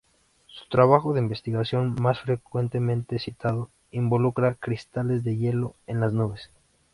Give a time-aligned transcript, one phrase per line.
[0.47, 6.49] Su trabajo de investigación más frecuentemente citado, involucra cristales de hielo en las nubes.